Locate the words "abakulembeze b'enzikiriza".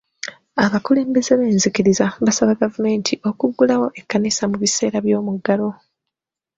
0.65-2.05